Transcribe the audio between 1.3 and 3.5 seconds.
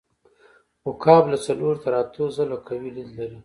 له څلور تر اتو ځله قوي لید لري.